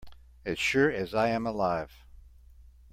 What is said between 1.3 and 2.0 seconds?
alive.